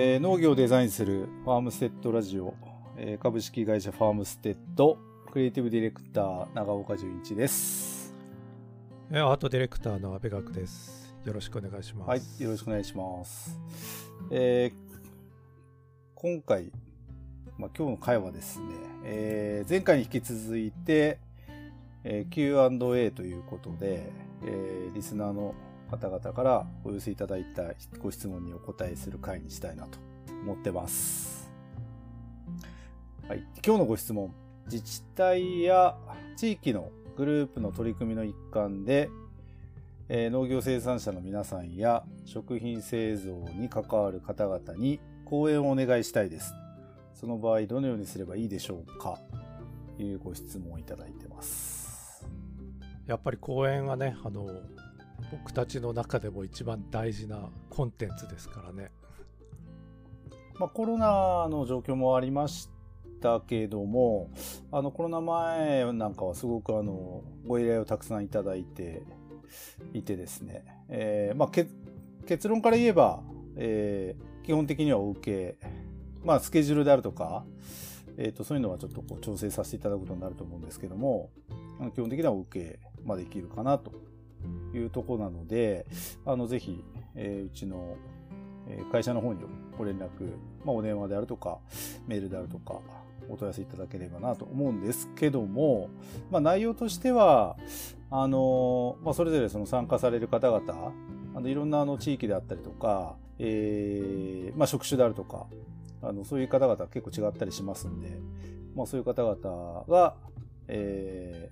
[0.00, 2.54] えー、農業をデザインするファームステッドラジオ、
[2.96, 4.96] えー、株式会社ファームステッド
[5.32, 8.14] クリエイティブディレクター長岡純一です。
[9.10, 11.12] アートディレクターの阿部学です。
[11.24, 12.08] よろしくお願いします。
[12.10, 13.58] はいよろしくお願いします。
[14.30, 15.08] えー、
[16.14, 16.70] 今回、
[17.58, 18.66] まあ、今日の会はですね、
[19.02, 21.18] えー、前回に引き続いて、
[22.04, 24.12] えー、Q&A ということで、
[24.44, 25.56] えー、リスナーの
[25.90, 29.98] 方々からお寄せいただいたご質問にお答えする回にしたいなと
[30.42, 31.50] 思ってます。
[33.28, 33.44] はい。
[33.64, 34.32] 今日のご質問。
[34.70, 35.96] 自治体や
[36.36, 39.08] 地域のグループの取り組みの一環で、
[40.10, 46.52] えー、農業生産者の皆さんや食品製造に関わる方々に講演をお願いしたいです。
[47.14, 49.18] その場合どのようにすればいいでしょうか？
[49.96, 52.26] というご質問をいただいてます。
[53.06, 54.46] やっぱり講演はね、あの、
[55.30, 58.90] 僕たちの中でも一番大事なコンテンツですからね。
[60.58, 62.68] まあ、コロナの状況もありまし
[63.20, 64.30] たけども、
[64.72, 69.02] あのコロナ前なんかはすごくあのご依頼をたくさんいただいて
[69.92, 71.48] いてですね、えー、まあ、
[72.26, 73.22] 結論から言えば、
[73.56, 75.66] えー、基本的にはお受け、
[76.24, 77.44] まあ、スケジュールであるとか、
[78.16, 81.30] えー、とそういうのはちょっとこう調整させていただくことになると思うんですけども、
[81.94, 84.07] 基本的にはお受けまできるかなと。
[84.74, 85.86] いうとこなので、
[86.24, 87.96] あの、ぜひ、えー、うちの
[88.92, 89.40] 会社の方に
[89.76, 90.08] ご連絡、
[90.64, 91.58] まあ、お電話であるとか、
[92.06, 92.80] メールであるとか、
[93.28, 95.90] お問い合わせいただければなと思うんですけども、
[96.30, 97.56] まあ、内容としては、
[98.10, 100.92] あの、まあ、それぞれその参加される方々、
[101.34, 105.46] あのいろんなあの地域であったりとか、えー、まあ、職種であるとか、
[106.02, 108.18] あのそういう方々結構違ったりしますんで、
[108.74, 110.14] まあ、そういう方々が、
[110.68, 111.50] え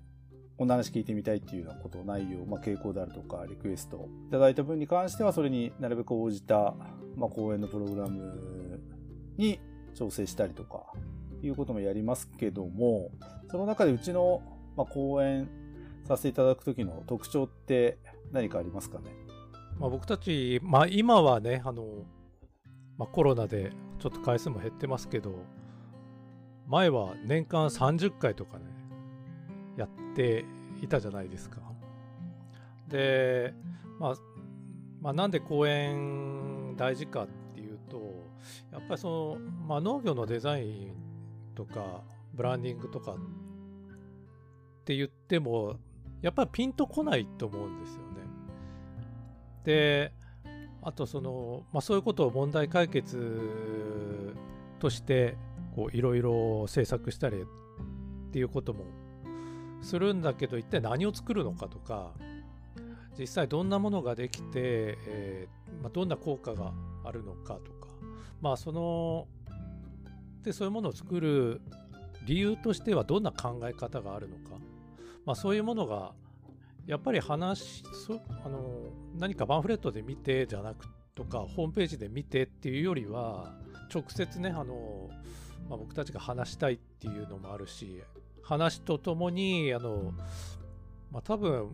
[0.57, 6.75] こんな話聞いてみたいっていうようなこと、内容、まあ、傾向であるとか、リクエストいただいた分に関しては、それになるべく応じた、
[7.15, 8.81] まあ、講演のプログラム
[9.37, 9.61] に
[9.95, 10.85] 調整したりとか、
[11.43, 13.11] いうこともやりますけども、
[13.51, 14.43] その中でうちの、
[14.77, 15.49] まあ、講演
[16.05, 17.99] させていただくときの特徴って
[18.33, 19.11] 何かありますかね？
[19.79, 21.85] まあ、僕たち、まあ、今はね、あの、
[22.97, 25.35] まあ、コロナでちょっと回数も減ってますけど、
[26.67, 28.65] 前は年間30回とかね、
[29.77, 30.45] やって
[30.83, 31.59] いたじゃないですか。
[32.89, 33.55] で、
[33.99, 34.15] まあ、
[35.01, 38.25] まあ、なんで講演大事かっていうと、
[38.73, 40.93] やっぱりその、まあ、農業のデザイン
[41.55, 42.03] とか、
[42.35, 43.17] ブランディングとかっ
[44.85, 45.77] て言っても、
[46.23, 48.07] やっぱりピンとこないと思うんですよね。
[49.65, 50.13] で、
[50.83, 54.35] あとその、まあ、そういうことを問題解決
[54.79, 55.37] として
[55.75, 58.85] こういろいろ制作したりっていうことも
[59.87, 62.13] するんだけど一体何を作るのかとか
[63.19, 66.73] 実際どんなものができて、えー、まあ、どんな効果が
[67.05, 67.89] あるのかとか
[68.41, 69.29] まあその
[70.43, 71.61] でそういうものを作る
[72.27, 74.57] 理由としてはどんな考え方があるのか、
[75.25, 76.13] まあ、そういうものが
[76.87, 83.55] やっぱり話そあの何かパンフレットで見てじゃなくとかホームページで見てっていうよりは
[83.93, 85.09] 直接ねあの、
[85.69, 88.03] まあ、僕たちが話したいっていうのもあるし
[88.47, 90.15] 話とともにあの、
[91.11, 91.69] まあ、多分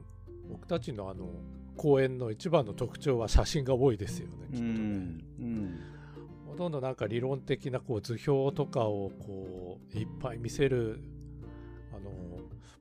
[0.48, 1.28] 僕たちのあの
[1.76, 4.70] 公演の一番の特徴は写真が多いですよねきっとね。
[4.70, 5.80] うん
[6.46, 11.02] ほとんどなんか理論的なこう図表とかをこういっぱい見せる
[11.94, 12.10] あの、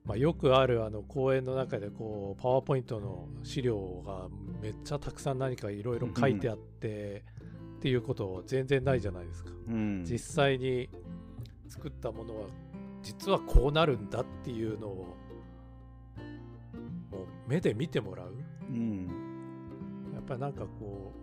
[0.04, 4.28] まあ、よくあるあの講演の中でこうパワーポイントの資料が
[4.60, 7.24] めっちゃたくさん何かいろいろ書いてあって、
[7.76, 9.50] っていうこと全然ないじゃないですか。
[9.68, 10.90] うん、実際に
[11.68, 12.46] 作ったものは
[13.02, 15.16] 実はこうなるんだっていうのを
[17.10, 18.34] もう目で見てもらう、
[18.68, 19.06] うん、
[20.14, 21.22] やっぱりなんかこう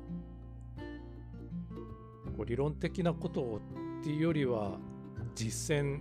[2.40, 3.60] こう理論的なことを
[4.02, 4.78] っていうよりは
[5.36, 6.00] 実践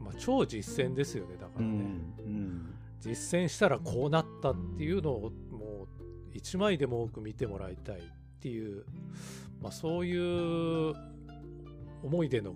[0.00, 5.88] まあ超実践ですよねだからね、うんうん、実践したらこうなったっていうのをもう
[6.32, 8.00] 一枚でも多く見てもらいたいっ
[8.40, 8.84] ていう、
[9.60, 10.94] まあ、そういう
[12.02, 12.54] 思いでの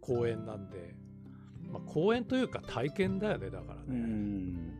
[0.00, 0.94] 講演なんで
[1.72, 3.82] まあ、公演というか体験だよねだからね。
[3.88, 4.74] うん。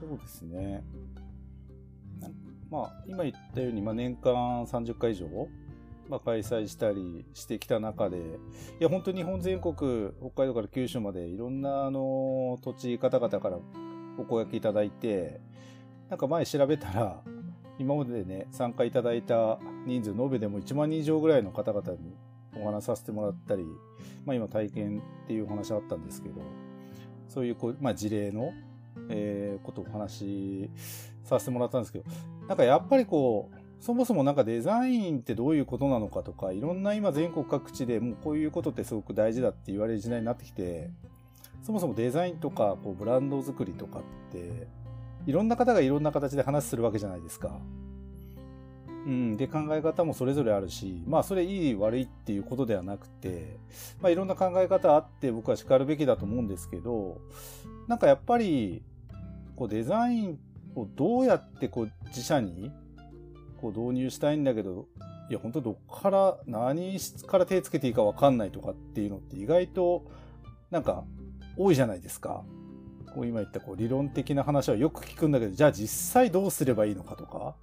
[0.00, 0.84] そうですね。
[2.70, 5.26] まあ今言ったように、まあ、年間30回以上、
[6.08, 8.20] まあ、開催したりしてきた中でい
[8.78, 9.74] や本当に日本全国
[10.20, 13.58] 北海道から九州までいろんなあの土地方々から
[14.18, 15.40] お声がけいただいて
[16.08, 17.22] なんか前調べたら
[17.78, 22.14] 今まででね参加いただいた人数延べでも1万人以上ぐらいの方々に
[22.56, 23.64] お話させてもらったり、
[24.24, 26.40] まあ、今体験っていうお話あったんですけど、
[27.28, 28.52] そういうこう、まあ、事例の、
[29.08, 30.70] えー、ことをお話し
[31.24, 32.04] させてもらったんですけど、
[32.48, 40.90] なんかやっぱりこう、そもそもなんかデザインってどういうことなのかとか、いろんな今全国各地でもうこういうことってすごく大事だって言われる時代になってきて、
[41.62, 44.02] そもそもデザインとかこうブランド作りとかっ
[44.32, 44.66] て、
[45.26, 47.58] いろんな方がいろんな形で話するわけじゃないですか。
[49.06, 49.36] うん。
[49.36, 53.58] で、考え方もそれぞれあるし、まあ、それいい悪いっていうことではなくて、
[54.00, 57.20] まあ、いろんな考え方あって僕は叱るべきだと思うんですけど、
[57.88, 58.82] なんかやっぱり、
[59.56, 60.38] こうデザイン
[60.74, 62.72] をどうやってこう自社に
[63.60, 64.86] こう導入したいんだけど、
[65.28, 70.04] いや、本当どっから、何から手つけていいかわかんないとかっていうのって意外と、
[70.70, 71.04] なんか、
[71.56, 72.42] 多いじゃないですか。
[73.14, 77.54] こう今言ったこう理論的な話はよく聞くんだけど、じゃあ実際どうすればいいのかとか、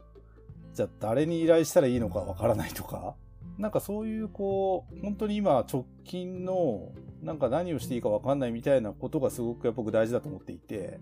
[0.77, 3.15] じゃあ誰に依頼したらいいのかわからないとか、
[3.57, 6.91] なんかそういうこう、本当に今直近の、
[7.23, 10.99] なんか何をしていいかわかんないみたいなことがすごくやっぱ僕大事だと思っていて、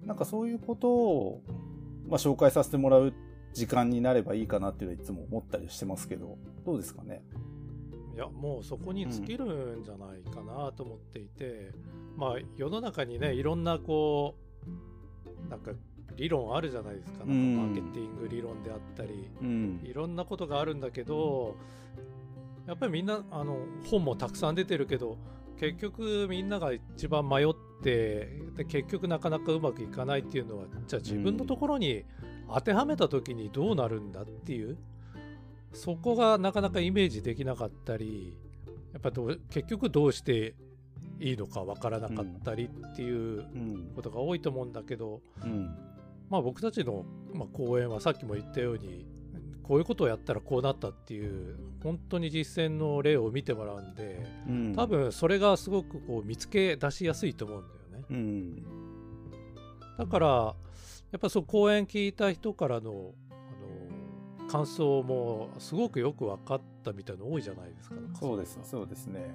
[0.00, 1.42] なんかそういうことを、
[2.08, 3.12] まあ、紹介させてもらう
[3.52, 7.22] 時間になればいいかなっていうのはいつも思ったりしてますけど、どうですかね？
[8.14, 11.72] いや、もうそこに尽きるんじゃないかなと思っていて、
[12.14, 14.34] うん、まあ世の中にね、いろんなこ
[15.46, 15.72] う、なんか
[16.16, 17.18] 理論あるじゃないですか。
[17.18, 21.56] なんかマーケティング理論であったり、うん、いろんなことがあるんだけど、
[22.66, 25.18] やっぱりみんな、あの、本もたくさん出てるけど、
[25.58, 27.46] 結局みんなが一番迷っ
[27.82, 32.04] てで結局なかなかうまくいかないっていうのはじゃあ自分のところに
[32.52, 34.76] 当てはめた時にどうなるんだっていう
[35.72, 38.36] そこがなかなかイメージできなかったり
[38.92, 40.54] やっぱど結局どうして
[41.20, 43.44] いいのかわからなかったりっていう
[43.94, 45.76] ことが多いと思うんだけど、うんうん、
[46.28, 49.06] まあ僕たちの、まあ、講演はさっきも言ったように
[49.62, 58.62] こういうことをやったらこうなったっていう本当に実践の例を見てもらうんで、うん、多分それがすごくこう見つけ出しやすいと思うんだよね。
[59.98, 68.58] だからやっぱそう講演聞いた人からのあの感想もすごくよく分かったみたいなの多いじゃないですかそうです。
[68.62, 69.34] そうですね。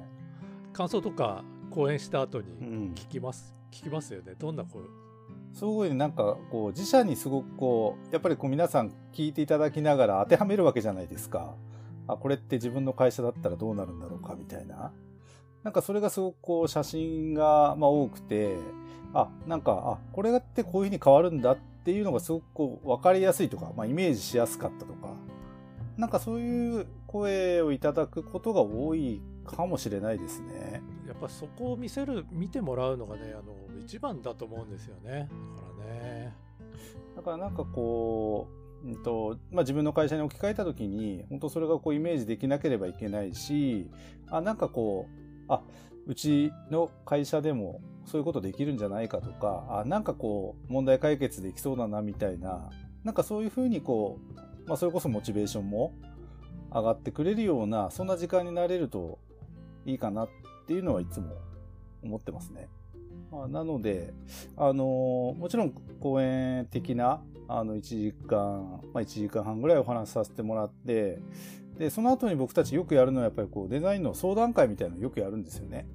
[0.72, 4.36] 感想とか講演した後に聞きます、うん、聞きますよね。
[4.40, 4.84] どんな声
[5.54, 11.56] すごいなんかこう自社にすごくこうやっぱりこう皆さん聞いていただきながら当てはめるわけじゃないですか。
[12.08, 14.92] あこれって自分の会社だったらどうなるんだろうかみたいな。
[15.64, 18.56] なんかそれがすごくこう写真がまあ多くて
[19.14, 25.14] あ、なんか、あ、これってこういうふうに変わるんだっていうのがすごくこう分かりやすいとか、まあ、イメージしやすかったとか、
[25.98, 30.82] なんかそういう声をいただくことが多いかもしれないですね。
[31.12, 33.54] やっぱそこを見せる、見てもらうのがね、あの、
[33.84, 35.30] 一番だと思うんですよね。
[35.56, 36.36] だからね。
[37.16, 38.48] だからなんかこ
[38.84, 43.92] う、うんとまあ、自分の会社に置き換えた時に本当それがこうイメージできなければいけないし
[44.32, 45.62] あなんかこうあ
[46.08, 52.70] うちの会社でもそういうことできるんじゃないかとか、あ、なんかこう、問題解決できそうだな、みたいな、
[53.04, 54.20] なんかそういうふうにこ
[54.66, 55.94] う、まあ、それこそモチベーションも
[56.74, 59.20] 上がってくれるような、そんな時間になれると
[59.86, 60.30] いいかなっ
[60.62, 61.36] っていうのはいつも
[62.04, 62.70] 思ってますね。
[63.32, 64.14] まあ、なので、
[64.58, 71.20] あのー、もちろん講演的な、あの、1時間、まあ、1時間半ぐらいお話しさせてもらって、
[71.78, 75.88] で、その後に僕たちよくやるのはやっぱりこう、デザインの相談会みたいなのをよくやるんですよね。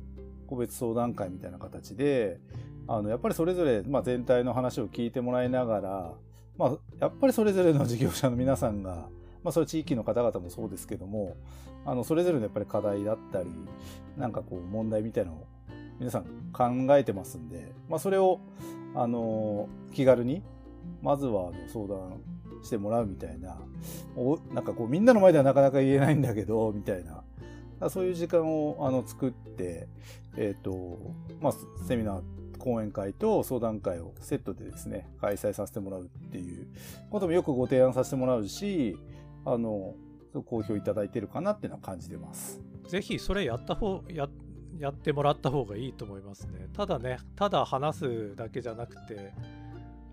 [0.46, 2.40] 個別相談会みたいな形で、
[2.88, 6.12] あの、やっぱりそれぞれ、まあ、全体の話を聞いてもらいながら、
[6.56, 9.08] まあ、やっぱりそれぞれの事業者の皆さんが、
[9.46, 11.36] まあ、それ地域の方々もそうですけども、
[11.84, 13.48] あの、それぞれのやっぱり課題だったり、
[14.16, 15.46] なんかこう、問題みたいなのを
[16.00, 18.40] 皆さん考えてますんで、まあ、それを、
[18.96, 20.42] あの、気軽に、
[21.00, 22.20] まずは相談
[22.64, 23.56] してもらうみたいな、
[24.16, 29.86] おなんかこう、みんなの前ではなかなか言えないんだけど、みたいな、そういう時間をあの作って、
[30.36, 30.98] えっ、ー、と、
[31.40, 31.52] まあ、
[31.86, 32.22] セミナー、
[32.66, 36.66] 講演会と相談会をセットでですね、開催させてもらうっていう
[37.10, 38.98] こともよくご提案させてもらうし、
[39.46, 39.94] あの、
[40.44, 42.60] 好評いただいてるかなっていうのは感じてます。
[42.88, 44.28] ぜひそれやった方、や、
[44.78, 46.68] やってもらった方がいいと思いますね。
[46.74, 49.32] ただね、ただ話すだけじゃなくて、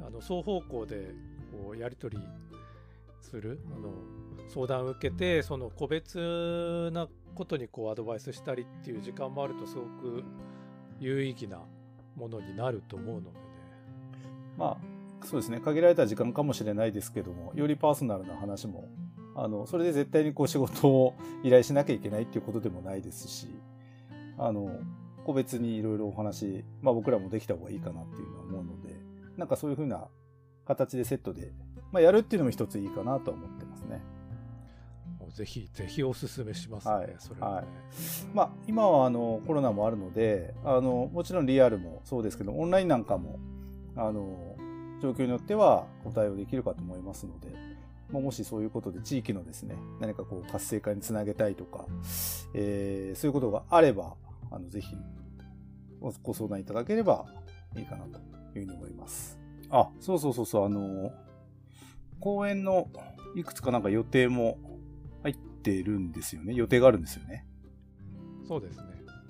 [0.06, 1.13] あの双方向で
[1.52, 2.24] こうやり取り
[3.22, 3.94] するあの
[4.48, 10.24] 相談を受けてその個別なことにこうアドバイスしたりっていう時間もあるとすごく
[11.00, 11.62] 有意義な
[12.16, 13.36] ものになると思うのでね。
[14.58, 18.90] まあそうですね限られた時間かもしれないですけどもよりパーソナルな話も
[19.36, 23.48] あのそれで絶対にこう仕事を依頼しなきゃいけないっていうことでもないですし
[24.38, 24.80] あの
[25.25, 28.96] 個別にいろいろお話、まあ、僕らもできた方がいいかなっていうのは思うので
[29.38, 30.08] なんかそういうふうな
[30.66, 31.52] 形でセットで、
[31.92, 34.02] まあ、やるっていうのも一ついいかなとは思ってますね。
[35.34, 37.66] ぜひぜひおすすめしますね、はい、それは、ね、はい、
[38.36, 43.40] まあ、今はあのコロナもあるのであのもちろんリアルもそうですけどオンラインなんかも
[43.96, 44.56] あの
[45.02, 47.48] 状況によってはご対応できるかと思いますので
[48.12, 51.86] まあ、もしそういうことで地域のですね、何かこう活性化につなげたいとか、
[52.54, 54.16] えー、そういうことがあれば、
[54.52, 54.96] あの、ぜひ、
[56.22, 57.26] ご相談いただければ
[57.76, 58.20] いいかなと
[58.60, 59.40] いうふうに思います。
[59.70, 61.12] あ、そうそうそうそう、あの、
[62.20, 62.90] 公演の
[63.36, 64.58] いくつかなんか予定も
[65.24, 66.54] 入ってるんですよね。
[66.54, 67.46] 予定があるんですよね。
[68.48, 68.84] そうですね。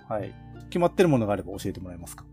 [0.10, 0.34] はい。
[0.70, 2.26] 決まってるものがあれば教えてもらえますか？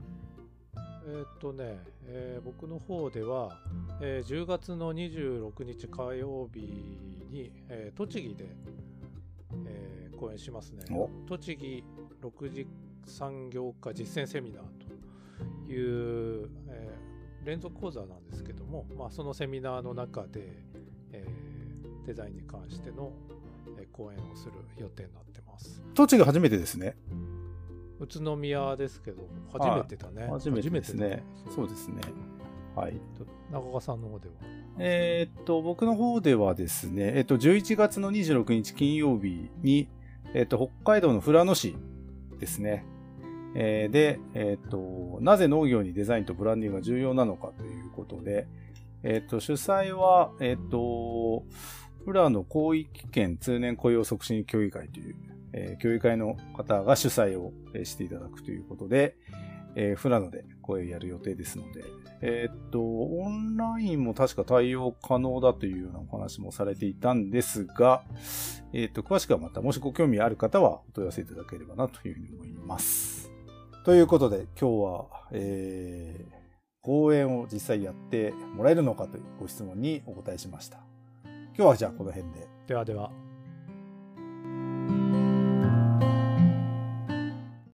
[1.11, 3.59] えー、っとね、えー、僕の方では、
[4.01, 6.61] えー、10月の26日火曜日
[7.31, 8.45] に、えー、栃木で、
[9.67, 10.85] えー、講演しますね。
[11.29, 11.83] 栃木
[12.23, 12.67] 6次
[13.07, 20.63] 産業化実践セミナーという、えー、連続講座なんですけども、まあ、そのセミナーの中で、
[21.13, 23.13] えー、デザインに関しての、
[23.79, 25.83] えー、講演をする予定になってます。
[25.95, 26.97] 栃木初めてですね。
[28.01, 30.29] 宇都宮ですけど、初めてだね。
[30.31, 31.23] 初めてですね。
[31.55, 32.01] そうですね。
[32.75, 32.95] はい。
[33.51, 34.35] 中川さんの方では
[34.79, 39.89] えー、っと、僕の方ではですね、えっと、11月の26日金曜日に、
[40.33, 41.77] えっと、北海道の富良野市
[42.39, 42.85] ですね。
[43.55, 48.47] えー、で、えっと、なぜ農業にデザインとブランディングが重要なのかということで、
[49.03, 51.45] えっと、主催は、えっと、
[52.05, 55.17] 富良野広域圏通年雇用促進協議会という
[55.53, 57.53] えー、協議会の方が主催を
[57.85, 59.17] していただくということで、
[59.77, 61.85] えー、富良野で声をやる予定ですので、
[62.23, 68.03] えー、っと、オンラインも確か対応可能だというようなお話もされていたんですが、
[68.73, 73.31] えー、っと、詳しくはまた、もしご興味ある方はお問い合わせいただければなというふうに思います。
[73.85, 76.35] ということで、今日は、えー、
[76.83, 80.79] 講演を実際やってもらえるのかというご質問にお答えしました。
[81.57, 82.49] 今日はじゃあこの辺で。
[82.67, 83.30] ではでは。